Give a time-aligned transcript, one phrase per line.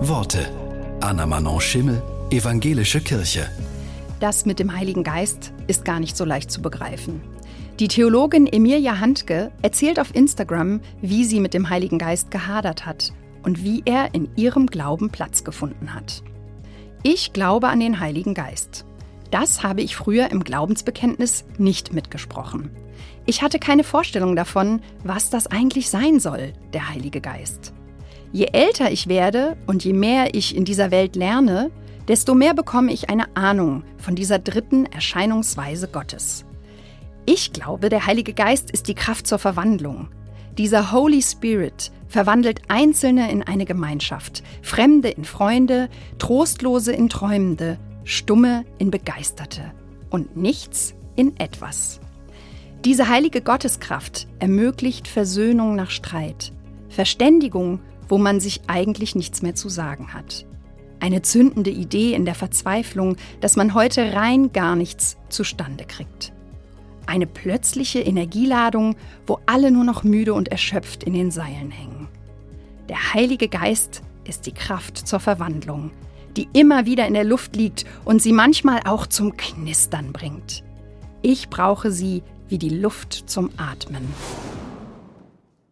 [0.00, 0.46] Worte.
[1.00, 3.48] Anna Manon Schimmel, Evangelische Kirche.
[4.20, 7.22] Das mit dem Heiligen Geist ist gar nicht so leicht zu begreifen.
[7.80, 13.14] Die Theologin Emilia Handke erzählt auf Instagram, wie sie mit dem Heiligen Geist gehadert hat
[13.42, 16.22] und wie er in ihrem Glauben Platz gefunden hat.
[17.02, 18.84] Ich glaube an den Heiligen Geist.
[19.30, 22.70] Das habe ich früher im Glaubensbekenntnis nicht mitgesprochen.
[23.24, 27.72] Ich hatte keine Vorstellung davon, was das eigentlich sein soll, der Heilige Geist.
[28.36, 31.70] Je älter ich werde und je mehr ich in dieser Welt lerne,
[32.06, 36.44] desto mehr bekomme ich eine Ahnung von dieser dritten Erscheinungsweise Gottes.
[37.24, 40.08] Ich glaube, der Heilige Geist ist die Kraft zur Verwandlung.
[40.58, 48.66] Dieser Holy Spirit verwandelt Einzelne in eine Gemeinschaft, Fremde in Freunde, Trostlose in Träumende, Stumme
[48.76, 49.72] in Begeisterte
[50.10, 52.00] und nichts in etwas.
[52.84, 56.52] Diese heilige Gotteskraft ermöglicht Versöhnung nach Streit,
[56.90, 60.46] Verständigung, wo man sich eigentlich nichts mehr zu sagen hat.
[61.00, 66.32] Eine zündende Idee in der Verzweiflung, dass man heute rein gar nichts zustande kriegt.
[67.06, 72.08] Eine plötzliche Energieladung, wo alle nur noch müde und erschöpft in den Seilen hängen.
[72.88, 75.90] Der Heilige Geist ist die Kraft zur Verwandlung,
[76.36, 80.64] die immer wieder in der Luft liegt und sie manchmal auch zum Knistern bringt.
[81.22, 84.06] Ich brauche sie wie die Luft zum Atmen.